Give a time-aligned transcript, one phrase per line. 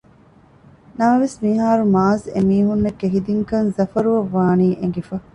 [0.99, 5.15] ނަމަވެސް މިހާރު މާޒް އެމީހުންނަށް ކެހި ދިންކަން ޒަފަރުއަށް ވާނީ އެނގިފަ